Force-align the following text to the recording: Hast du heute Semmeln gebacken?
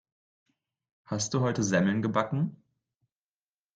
Hast 1.05 1.35
du 1.35 1.41
heute 1.41 1.61
Semmeln 1.63 2.01
gebacken? 2.01 2.59